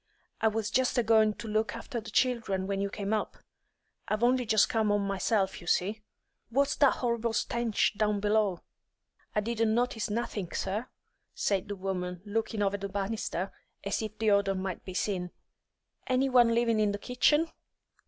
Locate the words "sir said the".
10.55-11.75